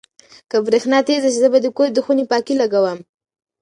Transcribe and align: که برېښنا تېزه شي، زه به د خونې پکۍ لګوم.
که 0.49 0.57
برېښنا 0.67 0.99
تېزه 1.07 1.29
شي، 1.33 1.39
زه 1.43 1.49
به 1.51 1.59
د 1.95 1.97
خونې 2.05 2.23
پکۍ 2.31 2.55
لګوم. 2.61 2.99